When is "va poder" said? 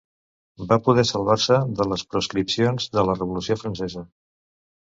0.71-1.03